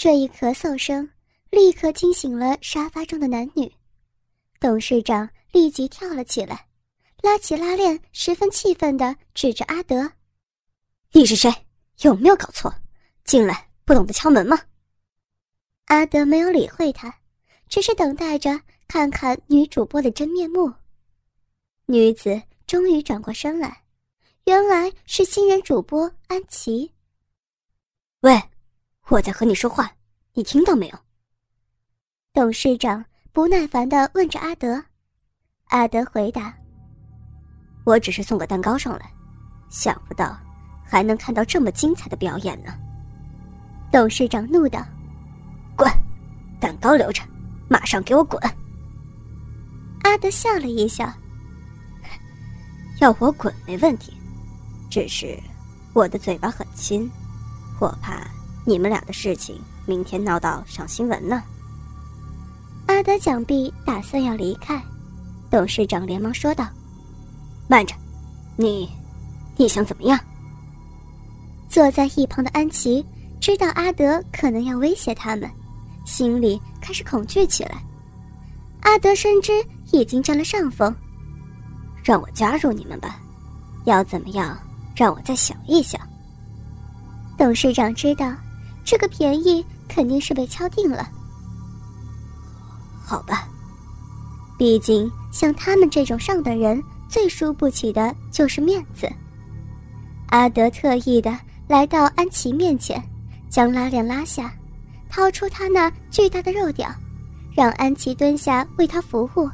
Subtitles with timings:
[0.00, 1.06] 这一咳嗽声
[1.50, 3.70] 立刻惊醒了沙发中的男女，
[4.58, 6.66] 董事长立即跳了起来，
[7.20, 10.10] 拉起拉链，十分气愤地指着阿德
[11.12, 11.52] ：“你是谁？
[12.00, 12.74] 有没有搞错？
[13.26, 14.58] 进来不懂得敲门吗？”
[15.88, 17.14] 阿德没有理会他，
[17.68, 18.58] 只是等待着
[18.88, 20.72] 看看女主播的真面目。
[21.84, 23.84] 女子终于转过身来，
[24.44, 26.90] 原来是新人主播安琪。
[28.20, 28.42] 喂。
[29.10, 29.90] 我在和你说话，
[30.34, 30.98] 你听到没有？
[32.32, 34.84] 董事长不耐烦的问着阿德。
[35.70, 36.54] 阿德回答
[37.84, 39.12] ：“我只是送个蛋糕上来，
[39.68, 40.38] 想不到
[40.84, 42.72] 还能看到这么精彩的表演呢。”
[43.90, 44.86] 董事长怒道
[45.76, 45.90] ：“滚！
[46.60, 47.20] 蛋糕留着，
[47.68, 48.40] 马上给我滚！”
[50.04, 51.12] 阿德笑了一笑
[53.02, 54.16] ：“要我滚没问题，
[54.88, 55.36] 只是
[55.94, 57.10] 我的嘴巴很亲，
[57.80, 58.24] 我怕……”
[58.70, 61.42] 你们俩的事情，明天闹到上新闻呢。
[62.86, 64.80] 阿德想必，打算要离开，
[65.50, 66.68] 董事长连忙说道
[67.66, 67.96] ：“慢着，
[68.54, 68.88] 你，
[69.56, 70.16] 你想怎么样？”
[71.68, 73.04] 坐在一旁的安琪
[73.40, 75.50] 知道阿德可能要威胁他们，
[76.06, 77.82] 心里开始恐惧起来。
[78.82, 79.52] 阿德深知
[79.90, 80.94] 已经占了上风，
[82.04, 83.18] 让我加入你们吧，
[83.84, 84.56] 要怎么样？
[84.94, 86.00] 让我再想一想。
[87.36, 88.32] 董事长知道。
[88.84, 91.08] 这个便宜肯定是被敲定了。
[93.04, 93.48] 好吧，
[94.58, 99.10] 毕竟像他们这种上等人，最输不起的就是面子。
[100.28, 101.36] 阿德特意的
[101.66, 103.02] 来到安琪面前，
[103.48, 104.52] 将拉链拉下，
[105.08, 106.88] 掏出他那巨大的肉屌，
[107.52, 109.50] 让安琪蹲下为他服务。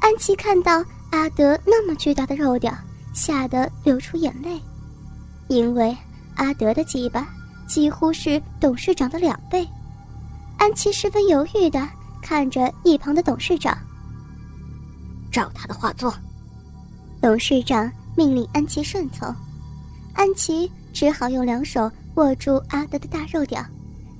[0.00, 2.72] 安琪看到阿德那么巨大的肉屌，
[3.12, 4.60] 吓得流出眼泪，
[5.48, 5.96] 因为
[6.36, 7.26] 阿德的鸡巴。
[7.70, 9.64] 几乎是董事长的两倍，
[10.58, 11.88] 安琪十分犹豫的
[12.20, 13.78] 看着一旁的董事长。
[15.30, 16.12] 照他的话做，
[17.22, 19.32] 董事长命令安琪顺从，
[20.14, 23.64] 安琪只好用两手握住阿德的大肉屌，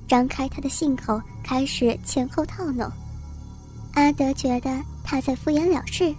[0.07, 2.89] 张开他的信口开始前后套弄。
[3.95, 6.15] 阿德觉得他在敷衍了事，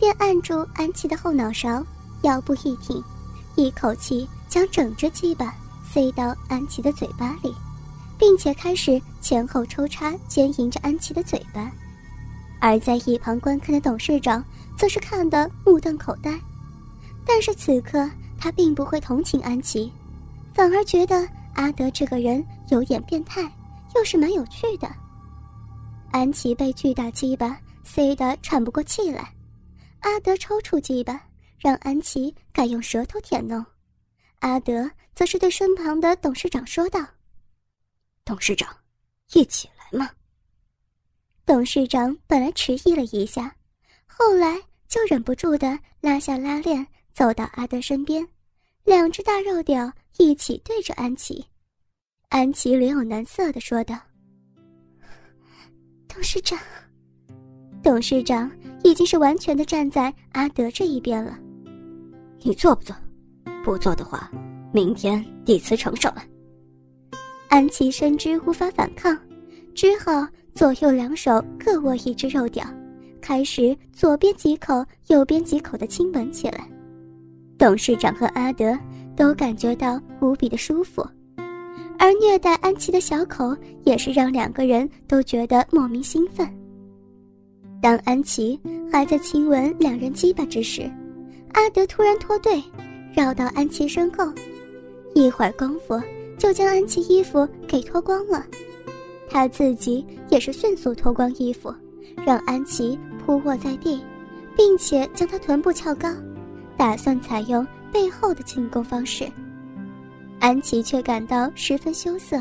[0.00, 1.86] 便按住安琪的后脑勺，
[2.22, 3.00] 腰部一挺，
[3.54, 5.54] 一口气将整只鸡巴。
[5.94, 7.54] 塞到安琪的嘴巴里，
[8.18, 11.70] 并且开始前后抽插，奸淫着安琪的嘴巴。
[12.58, 14.44] 而在一旁观看的董事长
[14.76, 16.36] 则是看得目瞪口呆。
[17.24, 19.92] 但是此刻他并不会同情安琪，
[20.52, 23.42] 反而觉得阿德这个人有点变态，
[23.94, 24.90] 又是蛮有趣的。
[26.10, 29.32] 安琪被巨大鸡巴塞得喘不过气来，
[30.00, 31.22] 阿德抽出鸡巴，
[31.56, 33.64] 让安琪改用舌头舔弄。
[34.40, 37.04] 阿德则是对身旁的董事长说道
[38.24, 38.76] ：“董事长，
[39.32, 40.10] 一起来嘛。”
[41.46, 43.54] 董事长本来迟疑了一下，
[44.06, 48.26] 后来就忍不住的拉下拉链，走到阿德身边，
[48.84, 51.44] 两只大肉屌一起对着安琪。
[52.28, 53.98] 安琪脸有难色的说道
[56.08, 56.58] ：“董事长。”
[57.84, 58.50] 董事长
[58.82, 61.38] 已经是完全的站在阿德这一边了。
[62.40, 62.96] 你做不做？
[63.64, 64.30] 不做的话，
[64.72, 66.22] 明天递辞呈上来。
[67.48, 69.16] 安琪深知无法反抗，
[69.74, 72.64] 只好左右两手各握一只肉屌，
[73.22, 76.68] 开始左边几口、右边几口的亲吻起来。
[77.56, 78.76] 董事长和阿德
[79.16, 81.06] 都感觉到无比的舒服，
[81.98, 86.46] 而虐待安琪的小口也是让两个人都觉得莫名兴奋。
[87.80, 88.60] 当安琪
[88.92, 90.82] 还在亲吻两人鸡巴之时，
[91.52, 92.62] 阿德突然脱队。
[93.14, 94.32] 绕到安琪身后，
[95.14, 96.00] 一会儿功夫
[96.36, 98.44] 就将安琪衣服给脱光了，
[99.30, 101.72] 他自己也是迅速脱光衣服，
[102.26, 104.02] 让安琪扑卧在地，
[104.56, 106.08] 并且将她臀部翘高，
[106.76, 109.30] 打算采用背后的进攻方式。
[110.40, 112.36] 安琪却感到十分羞涩，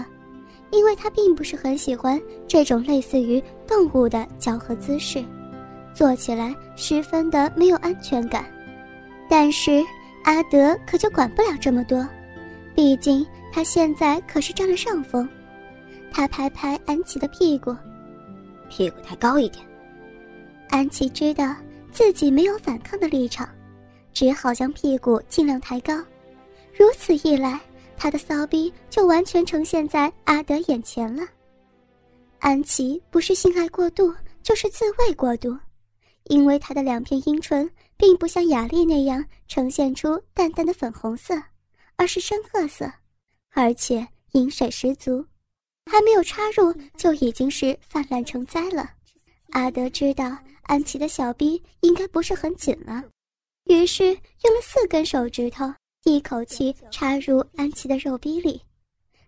[0.71, 5.23] 因为她并不是很喜欢这种类似于动物的交合姿势，
[5.93, 8.43] 做起来十分的没有安全感，
[9.29, 9.83] 但是。
[10.23, 12.07] 阿德可就管不了这么多，
[12.75, 15.27] 毕竟他现在可是占了上风。
[16.11, 17.75] 他拍拍安琪的屁股，
[18.69, 19.65] 屁股抬高一点。
[20.69, 21.55] 安琪知道
[21.91, 23.47] 自己没有反抗的立场，
[24.13, 25.95] 只好将屁股尽量抬高。
[26.77, 27.59] 如此一来，
[27.97, 31.23] 他的骚逼就完全呈现在阿德眼前了。
[32.39, 35.55] 安琪不是性爱过度，就是自慰过度。
[36.25, 41.41] 因为她的两片阴唇并不像雅丽那样呈现出淡淡的粉红色，
[41.95, 42.91] 而是深褐色，
[43.51, 45.25] 而且饮水十足。
[45.85, 48.89] 还没有插入就已经是泛滥成灾了。
[49.49, 53.03] 阿德知道安琪的小臂应该不是很紧了，
[53.65, 55.65] 于是用了四根手指头，
[56.05, 58.61] 一口气插入安琪的肉逼里，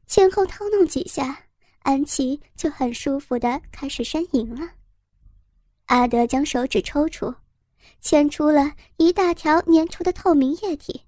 [0.07, 1.43] 前后掏弄几下，
[1.79, 4.67] 安琪就很舒服的开始呻吟了。
[5.87, 7.35] 阿德将手指抽出，
[8.01, 11.01] 牵出了一大条粘稠的透明液体，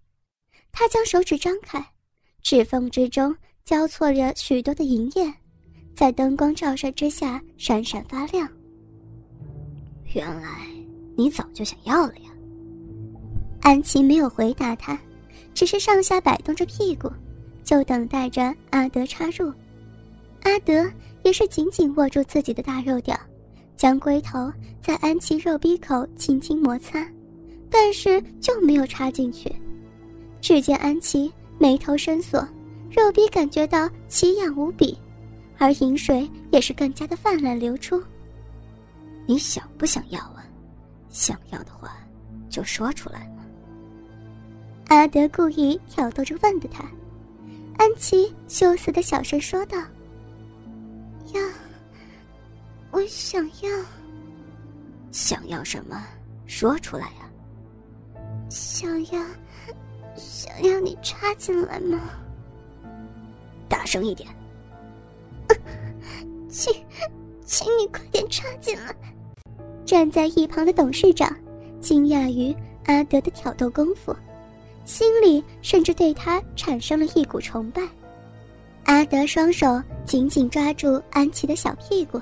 [0.71, 1.85] 他将手指张开，
[2.41, 3.35] 指缝之中
[3.65, 5.33] 交错着许多的银液，
[5.95, 8.47] 在灯光照射之下闪闪发亮。
[10.13, 10.65] 原来
[11.15, 12.31] 你早就想要了呀！
[13.61, 14.97] 安琪没有回答他，
[15.53, 17.11] 只是上下摆动着屁股，
[17.63, 19.51] 就等待着阿德插入。
[20.43, 20.89] 阿德
[21.23, 23.19] 也是紧紧握住自己的大肉屌，
[23.77, 24.51] 将龟头
[24.81, 27.07] 在安琪肉壁口轻轻摩擦，
[27.69, 29.55] 但是就没有插进去。
[30.41, 32.39] 只见安琪眉头深锁，
[32.89, 34.97] 肉壁感觉到奇痒无比，
[35.57, 38.03] 而饮水也是更加的泛滥流出。
[39.27, 40.43] 你想不想要啊？
[41.09, 41.97] 想要的话，
[42.49, 43.45] 就说出来嘛。
[44.87, 46.83] 阿德故意挑逗着问的他，
[47.77, 49.77] 安琪羞涩的小声说道
[51.33, 51.41] ：“要，
[52.91, 53.69] 我想要。
[55.11, 56.03] 想要什么？
[56.45, 57.29] 说出来呀。
[58.49, 59.21] 想要，
[60.15, 61.99] 想要你插进来吗？
[63.67, 64.29] 大声一点。
[66.49, 66.73] 请，
[67.45, 68.95] 请你快点插进来。”
[69.85, 71.33] 站在一旁的董事长
[71.79, 72.55] 惊讶于
[72.85, 74.15] 阿德的挑逗功夫，
[74.85, 77.81] 心里甚至对他产生了一股崇拜。
[78.85, 82.21] 阿德双手紧紧抓住安琪的小屁股，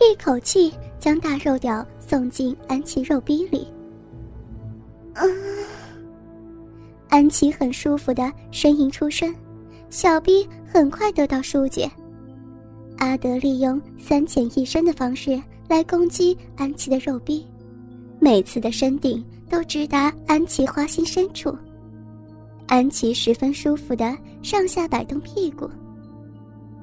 [0.00, 3.66] 一口气将大肉屌送进安琪肉逼里。
[5.14, 5.28] 嗯，
[7.08, 9.34] 安琪很舒服的呻吟出声，
[9.90, 11.90] 小逼很快得到疏解。
[12.98, 15.40] 阿德利用三浅一深的方式。
[15.66, 17.44] 来攻击安琪的肉逼，
[18.20, 21.56] 每次的深顶都直达安琪花心深处。
[22.66, 25.68] 安琪十分舒服的上下摆动屁股，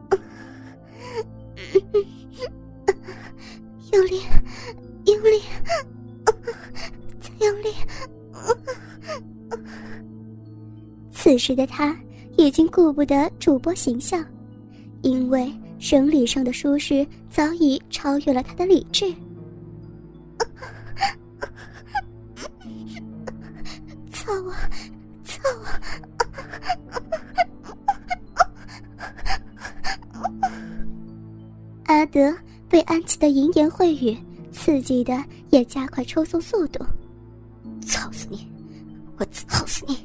[3.91, 4.21] 用力，
[5.05, 5.41] 用力，
[7.19, 7.73] 再用力。
[11.11, 11.95] 此时的他
[12.37, 14.25] 已经顾不得主播形象，
[15.01, 15.51] 因为。
[15.81, 19.11] 生理上的舒适早已超越了他的理智。
[24.11, 24.53] 操我，
[25.23, 25.65] 操我！
[31.85, 32.31] 阿德
[32.71, 34.17] 被安琪的淫言秽语
[34.49, 36.79] 刺激的，也加快抽送速度。
[37.85, 38.49] 操死你！
[39.17, 39.97] 我操死你！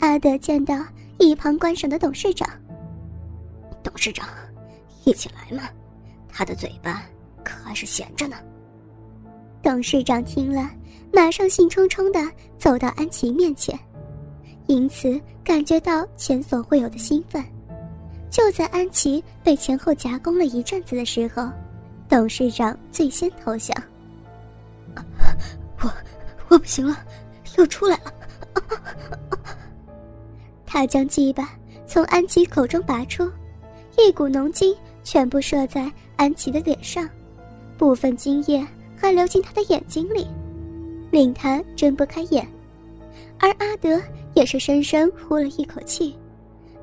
[0.00, 0.84] 阿德见到
[1.18, 2.48] 一旁观赏的董事长。
[3.84, 4.28] 董事长，
[5.04, 5.68] 一起来嘛！
[6.28, 7.04] 他的嘴巴
[7.44, 8.36] 可还是闲着呢。
[9.62, 10.68] 董事长听了，
[11.12, 12.20] 马上兴冲冲的
[12.58, 13.78] 走到安琪面前，
[14.66, 17.44] 因此感觉到前所未有的兴奋。
[18.36, 21.50] 就在安琪被前后夹攻了一阵子的时候，
[22.06, 23.74] 董事长最先投降。
[25.80, 25.90] 我
[26.48, 26.98] 我不行了，
[27.56, 28.12] 又出来了。
[30.66, 31.48] 他将鸡巴
[31.86, 33.26] 从安琪口中拔出。
[33.96, 37.08] 一股浓精全部射在安琪的脸上，
[37.78, 38.62] 部分精液
[38.98, 40.26] 还流进他的眼睛里，
[41.10, 42.46] 令他睁不开眼。
[43.38, 43.98] 而阿德
[44.34, 46.14] 也是深深呼了一口气，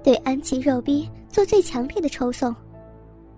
[0.04, 2.56] 对安琪肉逼做最强烈的抽送。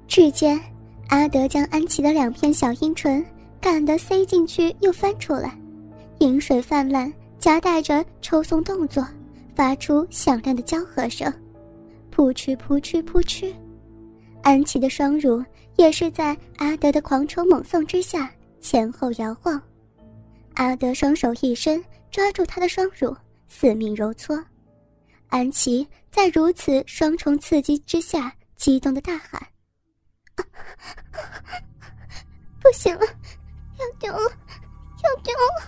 [0.06, 0.60] 只见
[1.08, 3.26] 阿德将安琪的两片小阴唇
[3.60, 5.58] 赶得塞进去又翻出来，
[6.20, 9.04] 饮水泛滥，夹带着抽送动作，
[9.56, 11.34] 发出响亮的交合声，
[12.12, 13.52] 扑哧扑哧扑哧。
[14.44, 15.44] 安琪的双乳
[15.76, 19.60] 也是在阿德的狂抽猛送之下前后摇晃，
[20.54, 23.16] 阿德双手一伸抓住她的双乳，
[23.48, 24.40] 死命揉搓。
[25.30, 29.42] 安琪在如此双重刺激之下，激动的大喊
[32.62, 33.02] ：“不行了，
[33.78, 34.32] 要丢了，
[35.04, 35.66] 要丢了！”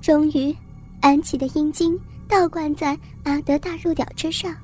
[0.00, 0.56] 终于，
[1.00, 1.98] 安琪的阴茎。
[2.28, 4.56] 倒灌在阿德大肉屌之上，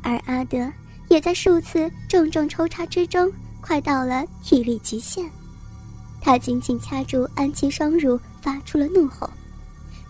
[0.00, 0.72] 而阿德
[1.08, 5.28] 也在数次重重抽插之中，快到了体力极限。
[6.20, 9.28] 他紧紧掐住安琪双乳，发出了怒吼。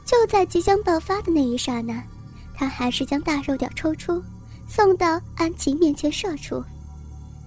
[0.05, 2.03] 就在即将爆发的那一刹那，
[2.55, 4.23] 他还是将大肉屌抽出，
[4.69, 6.63] 送到安琪面前射出。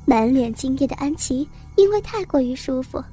[0.06, 3.04] 满脸精液的安琪因为太过于舒服，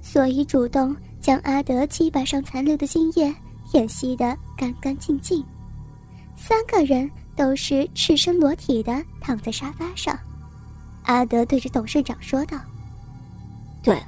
[0.00, 3.34] 所以主动将阿德鸡巴上残留的精液
[3.70, 5.44] 舔吸得干干净净。
[6.36, 10.18] 三个人都是赤身裸体的躺在沙发上。
[11.04, 12.58] 阿德对着董事长说道
[13.82, 14.06] ：“对了，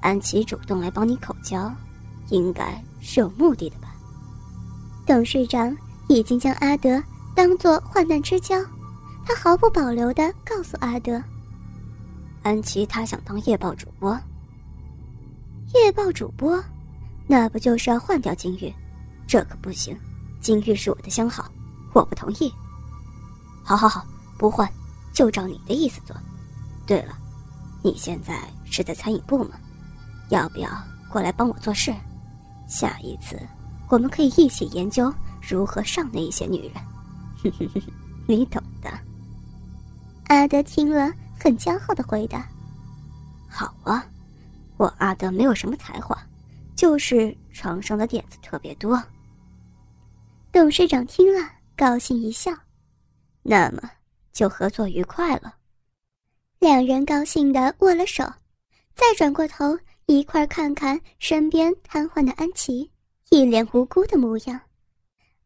[0.00, 1.70] 安琪主动来帮你口交，
[2.30, 3.85] 应该是有目的的吧？”
[5.06, 5.74] 董事长
[6.08, 7.00] 已经将阿德
[7.34, 8.56] 当作患难之交，
[9.24, 11.22] 他毫不保留地告诉阿德
[12.42, 14.18] ：“安琪她想当夜报主播。
[15.74, 16.62] 夜报主播，
[17.26, 18.74] 那不就是要换掉金玉？
[19.28, 19.96] 这可不行，
[20.40, 21.50] 金玉是我的相好，
[21.92, 22.52] 我不同意。
[23.62, 24.04] 好好好，
[24.36, 24.68] 不换。”
[25.14, 26.14] 就照你的意思做。
[26.86, 27.16] 对了，
[27.82, 29.52] 你现在是在餐饮部吗？
[30.28, 30.68] 要不要
[31.08, 31.94] 过来帮我做事？
[32.68, 33.34] 下一次
[33.88, 37.52] 我们可以一起研究如何上那一些女人。
[38.26, 38.90] 你懂的。
[40.28, 42.48] 阿德听了，很骄傲的回答
[43.48, 44.06] ：“好啊，
[44.76, 46.16] 我阿德没有什么才华，
[46.74, 49.02] 就是床上的点子特别多。”
[50.52, 52.52] 董事长听了，高兴一笑
[53.42, 53.90] ：“那么。”
[54.36, 55.54] 就合作愉快了，
[56.58, 58.22] 两人高兴的握了手，
[58.94, 59.74] 再转过头
[60.04, 62.90] 一块看看身边瘫痪的安琪，
[63.30, 64.60] 一脸无辜的模样。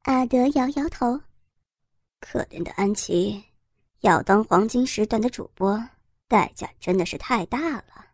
[0.02, 1.20] 阿德摇摇头，
[2.20, 3.42] 可怜的安琪，
[4.00, 5.82] 要当黄金时段的主播，
[6.28, 8.06] 代价真的是太大了。